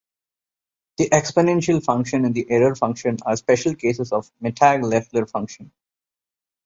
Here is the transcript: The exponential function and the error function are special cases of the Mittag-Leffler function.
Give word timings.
The 0.97 1.11
exponential 1.11 1.85
function 1.85 2.25
and 2.25 2.33
the 2.33 2.49
error 2.49 2.73
function 2.73 3.17
are 3.23 3.35
special 3.37 3.75
cases 3.75 4.11
of 4.11 4.31
the 4.41 4.49
Mittag-Leffler 4.49 5.27
function. 5.29 5.71